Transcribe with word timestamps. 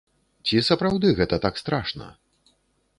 Ці 0.47 0.61
сапраўды 0.69 1.07
гэта 1.21 1.41
так 1.47 1.63
страшна? 1.65 2.13